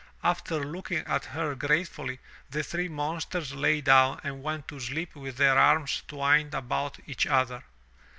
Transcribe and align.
After 0.23 0.63
looking 0.65 1.05
at 1.05 1.25
her 1.25 1.53
gratefully, 1.53 2.17
the 2.49 2.63
three 2.63 2.87
monsters 2.89 3.53
lay 3.53 3.81
down 3.81 4.19
and 4.23 4.41
went 4.41 4.67
to 4.69 4.79
sleep 4.79 5.15
with 5.15 5.37
their 5.37 5.59
arms 5.59 6.01
twined 6.07 6.55
about 6.55 6.97
each 7.05 7.27
other. 7.27 7.63